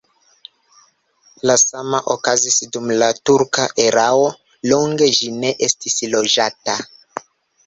La 1.49 1.55
sama 1.63 1.99
okazis 2.13 2.57
dum 2.77 2.87
la 3.03 3.11
turka 3.31 3.67
erao, 3.85 4.25
longe 4.73 5.11
ĝi 5.19 5.31
ne 5.45 5.53
estis 5.69 6.01
loĝata. 6.17 6.81